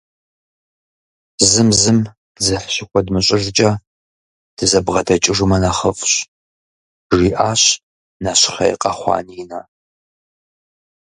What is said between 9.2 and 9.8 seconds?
Нинэ.